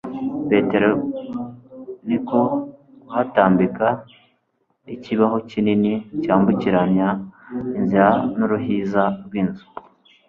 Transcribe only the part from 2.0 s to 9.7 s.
niko kuhatambika ikibaho kinini cyambukiranya inzira n'uruhiza rw'inzu